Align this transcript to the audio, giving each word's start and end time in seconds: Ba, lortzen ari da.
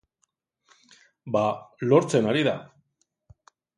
Ba, 1.35 1.43
lortzen 1.91 2.31
ari 2.33 2.43
da. 2.49 2.55